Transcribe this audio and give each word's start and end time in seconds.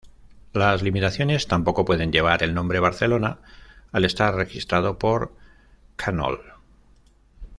Las 0.53 0.81
imitaciones 0.81 1.45
tampoco 1.47 1.85
pueden 1.85 2.11
llevar 2.11 2.41
el 2.41 2.55
nombre 2.55 2.79
"Barcelona", 2.79 3.37
al 3.91 4.03
estar 4.03 4.33
registrado 4.33 4.97
por 4.97 5.35
Knoll. 5.95 6.41